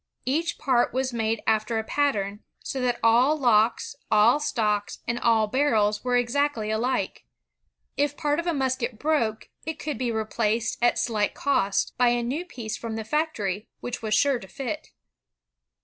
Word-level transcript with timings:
Each 0.25 0.57
part 0.57 0.93
was 0.95 1.13
made 1.13 1.43
after 1.45 1.77
a 1.77 1.83
pattern, 1.83 2.39
so 2.63 2.81
that 2.81 2.99
all 3.03 3.37
locks, 3.37 3.95
all 4.09 4.39
stocks, 4.39 4.97
and 5.07 5.19
all 5.19 5.45
barrels 5.45 6.03
were 6.03 6.17
exactly 6.17 6.71
alike. 6.71 7.23
If 7.97 8.17
part 8.17 8.39
of 8.39 8.47
a 8.47 8.51
musket 8.55 8.97
broke, 8.97 9.49
it 9.63 9.77
could 9.77 9.99
be 9.99 10.11
replaced 10.11 10.79
at 10.81 10.97
slight 10.97 11.35
cost, 11.35 11.93
by 11.99 12.07
a 12.07 12.23
new 12.23 12.43
piece 12.45 12.77
from 12.77 12.95
the 12.95 13.03
factory, 13.03 13.67
which 13.79 14.01
was 14.01 14.15
sure 14.15 14.39
to 14.39 14.47
fit. 14.47 14.87